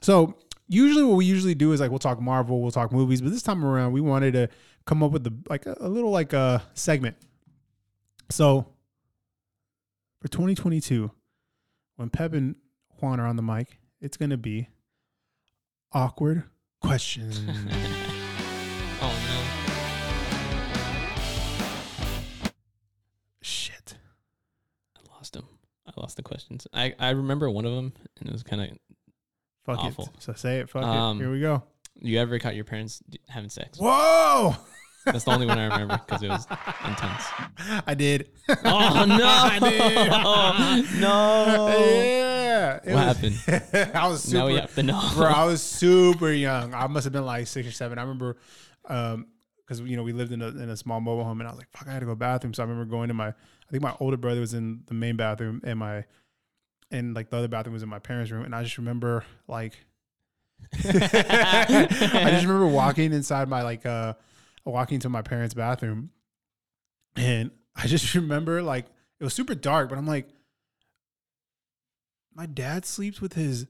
[0.01, 3.31] So usually what we usually do is like we'll talk Marvel, we'll talk movies, but
[3.31, 4.49] this time around we wanted to
[4.85, 7.17] come up with the like a, a little like a segment.
[8.29, 8.67] So
[10.21, 11.11] for 2022,
[11.95, 12.55] when Pep and
[12.99, 14.69] Juan are on the mic, it's gonna be
[15.93, 16.43] awkward
[16.81, 17.41] questions.
[25.97, 26.67] lost the questions.
[26.73, 28.69] I I remember one of them, and it was kind of.
[29.65, 30.05] Fuck Awful.
[30.05, 30.21] it.
[30.23, 30.69] So say it.
[30.69, 31.23] Fuck Um, it.
[31.25, 31.61] Here we go.
[31.99, 33.77] You ever caught your parents having sex?
[33.79, 34.55] Whoa!
[35.05, 36.45] That's the only one I remember because it was
[36.85, 37.23] intense.
[37.85, 38.29] I did.
[38.63, 39.17] Oh no!
[39.25, 40.99] I did.
[41.01, 41.67] no!
[41.77, 42.73] yeah.
[42.83, 43.93] What was- happened?
[43.95, 44.37] I was super.
[44.37, 45.09] Now we have to know.
[45.15, 46.73] bro, I was super young.
[46.73, 47.97] I must have been like six or seven.
[47.97, 48.37] I remember,
[48.87, 49.27] um,
[49.67, 51.59] because you know we lived in a in a small mobile home, and I was
[51.59, 53.27] like, "Fuck, I had to go to the bathroom." So I remember going to my.
[53.29, 56.05] I think my older brother was in the main bathroom, and my,
[56.89, 59.77] and like the other bathroom was in my parents' room, and I just remember like.
[60.73, 64.15] I just remember walking inside my like uh
[64.65, 66.09] walking to my parents' bathroom
[67.17, 68.85] and I just remember like
[69.19, 70.29] it was super dark, but I'm like
[72.33, 73.65] my dad sleeps with his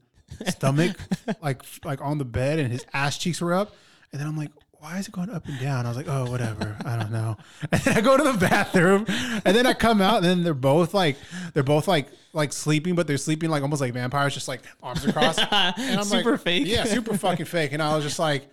[0.47, 0.97] stomach
[1.41, 3.73] like like on the bed and his ass cheeks were up
[4.11, 5.85] and then I'm like why is it going up and down?
[5.85, 6.75] I was like, oh, whatever.
[6.85, 7.37] I don't know.
[7.71, 10.53] And then I go to the bathroom, and then I come out, and then they're
[10.53, 11.17] both like,
[11.53, 15.03] they're both like, like sleeping, but they're sleeping like almost like vampires, just like arms
[15.05, 15.37] across.
[15.51, 16.67] And I'm Super like, fake.
[16.67, 17.73] Yeah, super fucking fake.
[17.73, 18.47] And I was just like,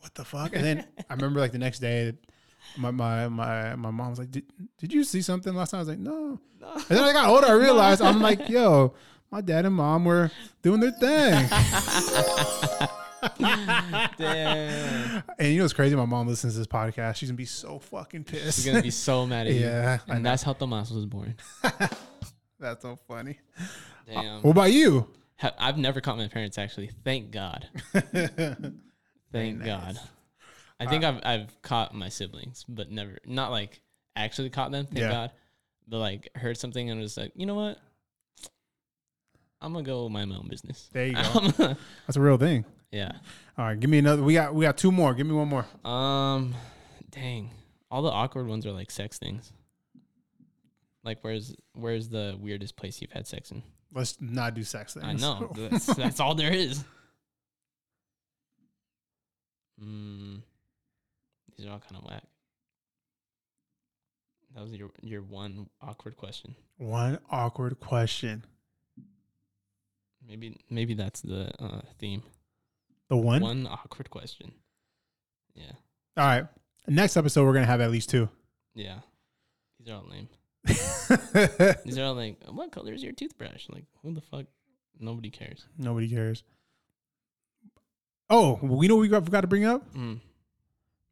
[0.00, 0.54] what the fuck?
[0.54, 2.14] And then I remember like the next day,
[2.76, 4.44] my my my, my mom was like, did,
[4.78, 5.78] did you see something last time?
[5.78, 6.40] I was like, no.
[6.62, 8.94] And then I got older, I realized I'm like, yo,
[9.30, 10.30] my dad and mom were
[10.62, 11.48] doing their thing.
[13.38, 15.22] Damn.
[15.38, 15.94] and you know what's crazy?
[15.96, 17.16] My mom listens to this podcast.
[17.16, 18.56] She's gonna be so fucking pissed.
[18.56, 19.60] She's gonna be so mad at you.
[19.60, 21.34] yeah, And that's how Tomas was born.
[22.58, 23.38] That's so funny.
[24.06, 24.40] Damn.
[24.40, 25.08] What about you?
[25.58, 26.90] I've never caught my parents actually.
[27.04, 27.68] Thank God.
[27.92, 29.66] Thank nice.
[29.66, 29.98] God.
[30.80, 33.82] I uh, think I've I've caught my siblings, but never not like
[34.16, 34.86] actually caught them.
[34.86, 35.10] Thank Yeah.
[35.10, 35.30] God.
[35.86, 37.78] But like heard something and was like, you know what?
[39.60, 40.88] I'm gonna go mind my own business.
[40.94, 41.50] There you go.
[42.06, 42.64] That's a real thing.
[42.90, 43.12] Yeah.
[43.58, 44.22] All right, give me another.
[44.22, 45.14] We got we got two more.
[45.14, 45.66] Give me one more.
[45.88, 46.54] Um,
[47.10, 47.50] dang.
[47.90, 49.52] All the awkward ones are like sex things.
[51.04, 53.62] Like, where's where's the weirdest place you've had sex in?
[53.94, 55.06] Let's not do sex things.
[55.06, 55.52] I know.
[55.56, 56.84] That's, that's all there is.
[59.82, 60.42] Mm,
[61.56, 62.24] these are all kind of whack.
[64.54, 66.56] That was your your one awkward question.
[66.78, 68.44] One awkward question.
[70.26, 72.22] Maybe maybe that's the uh, theme.
[73.08, 73.42] The one.
[73.42, 74.52] One awkward question.
[75.54, 75.72] Yeah,
[76.16, 76.46] All right.
[76.88, 78.28] Next episode, we're gonna have at least two.
[78.74, 78.98] yeah.
[79.78, 80.28] These are all lame.
[81.84, 83.66] These are all like, what color is your toothbrush?
[83.68, 84.46] Like, who the fuck?
[84.98, 85.64] Nobody cares.
[85.78, 86.42] Nobody cares.
[88.28, 90.20] Oh, we know we got, forgot to bring up Mm.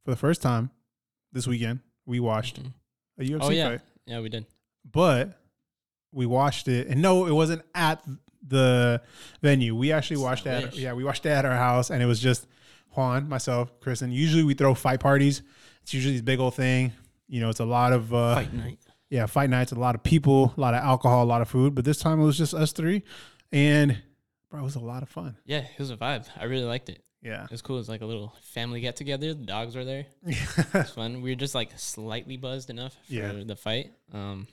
[0.05, 0.71] for the first time
[1.33, 1.81] this weekend.
[2.07, 2.73] We watched Mhm.
[3.19, 4.47] a UFC Oh yeah, fight, yeah, we did.
[4.85, 5.39] but
[6.13, 8.05] we watched it, and no, it wasn't at
[8.47, 9.01] the
[9.43, 9.75] venue.
[9.75, 10.63] We actually watched that.
[10.65, 10.77] wish.
[10.77, 12.47] Yeah, we watched it at our house, and it was just
[12.93, 15.43] Juan, myself, Chris, and usually we throw fight parties.
[15.83, 16.93] It's usually this big old thing.
[17.29, 18.79] You know, it's a lot of uh, Fight night.
[19.11, 21.75] yeah, fight nights, a lot of people, a lot of alcohol, a lot of food.
[21.75, 23.03] But this time it was just us three,
[23.53, 24.01] and
[24.51, 25.37] bro, it was a lot of fun.
[25.47, 26.27] Yeah, it was a vibe.
[26.39, 27.03] I really liked it.
[27.23, 27.77] Yeah, It was cool.
[27.77, 29.29] It was like a little family get together.
[29.33, 30.05] The dogs were there.
[30.27, 31.23] It was fun.
[31.23, 33.33] We were just like slightly buzzed enough for Yeah.
[33.47, 33.93] the fight.
[34.13, 34.47] Um,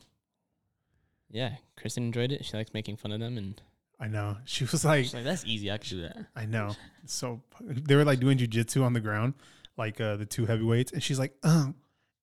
[1.30, 2.46] yeah, Kristen enjoyed it.
[2.46, 3.62] She likes making fun of them, and
[4.02, 4.36] I know.
[4.46, 5.72] She was like, she's like, "That's easy.
[5.72, 6.76] I could do that." I know.
[7.06, 9.36] So they were like doing jujitsu on the ground,
[9.78, 11.74] like uh, the two heavyweights, and she's like, "Oh,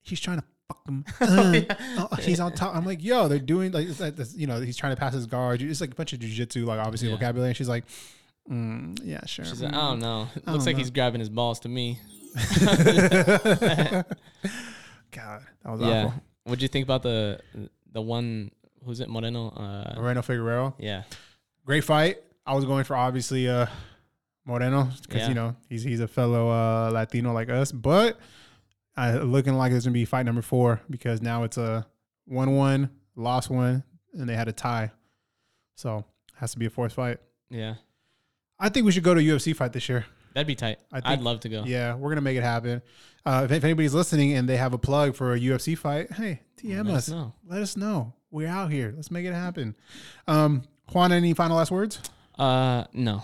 [0.03, 1.05] he's trying to fuck him.
[1.21, 4.47] Uh, oh, he's on top." I'm like, "Yo, they're doing like it's like this, you
[4.49, 5.63] know, he's trying to pass his guard.
[5.63, 7.15] It's like a bunch of jujitsu, like obviously Yeah.
[7.15, 7.85] vocabulary." And she's like,
[8.51, 10.29] mm, "Yeah, sure." She's like, "I don't know.
[10.35, 12.01] It I looks like he's grabbing his balls to me."
[15.11, 16.05] God, that was yeah.
[16.07, 16.23] awful.
[16.45, 17.41] What'd you think about the
[17.93, 18.51] the one?
[18.85, 19.09] Who's it?
[19.09, 19.49] Moreno.
[19.51, 21.03] Uh, Moreno Figueroa, yeah.
[21.69, 22.17] Great fight.
[22.47, 23.67] I was going for obviously uh
[24.47, 25.29] Moreno because Yeah.
[25.29, 28.19] you know he's he's a fellow uh Latino like us, but
[28.97, 31.87] uh, looking like it's gonna be fight number four because now it's a
[32.25, 34.91] one one lost one and they had a tie,
[35.75, 36.05] so
[36.37, 37.19] has to be a fourth fight.
[37.51, 37.75] Yeah.
[38.59, 40.07] I think we should go to UFC fight this year.
[40.35, 40.79] That'd be tight.
[40.91, 41.65] I I'd love to go.
[41.67, 42.81] Yeah, we're gonna make it happen.
[43.27, 46.41] Uh, if, if anybody's listening and they have a plug for a UFC fight, hey,
[46.57, 47.09] TM Let us.
[47.09, 47.35] us know.
[47.47, 48.15] Let us know.
[48.31, 48.95] We're out here.
[48.97, 49.77] Let's make it happen.
[50.27, 52.01] Um, Juan, any final last words?
[52.39, 53.23] Uh, no.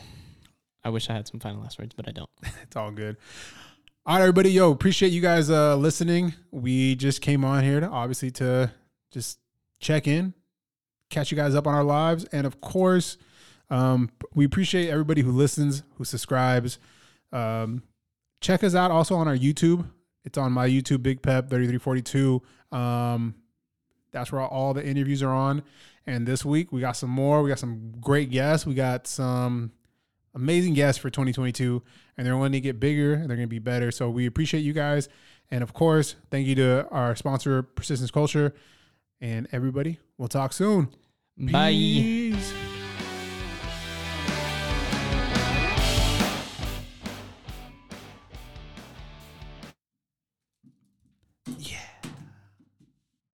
[0.85, 2.31] I wish I had some final last words, but I don't.
[2.63, 3.17] It's all good.
[4.05, 4.51] All right, everybody.
[4.51, 6.35] Yo, appreciate you guys uh, listening.
[6.51, 8.71] We just came on here to obviously to
[9.11, 9.39] just
[9.81, 10.35] check in,
[11.09, 13.17] catch you guys up on our lives, and of course,
[13.71, 16.79] um, we appreciate everybody who listens, who subscribes.
[17.33, 17.83] Um,
[18.43, 19.87] check us out also on our YouTube.
[20.25, 22.43] It's on my YouTube, Big Pep thirty three forty two.
[22.73, 23.35] Um,
[24.13, 25.63] that's where all the interviews are on.
[26.07, 27.43] And this week we got some more.
[27.43, 28.67] We got some great guests.
[28.67, 29.73] We got some
[30.35, 31.83] amazing guests for 2022
[32.17, 33.91] and they're going to get bigger and they're going to be better.
[33.91, 35.09] So we appreciate you guys.
[35.51, 38.55] And of course, thank you to our sponsor, Persistence Culture.
[39.21, 40.89] And everybody, we'll talk soon.
[41.39, 41.71] Bye.
[41.71, 42.74] Peace.